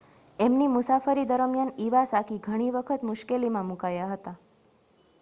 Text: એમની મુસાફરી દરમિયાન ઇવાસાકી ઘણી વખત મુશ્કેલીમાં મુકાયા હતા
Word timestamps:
એમની 0.39 0.69
મુસાફરી 0.69 1.25
દરમિયાન 1.25 1.75
ઇવાસાકી 1.85 2.39
ઘણી 2.41 2.73
વખત 2.73 3.07
મુશ્કેલીમાં 3.11 3.71
મુકાયા 3.71 4.13
હતા 4.13 4.37